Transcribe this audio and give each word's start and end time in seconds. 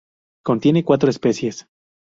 Contiene 0.43 0.83
cuatro 0.83 1.11
especies. 1.11 1.67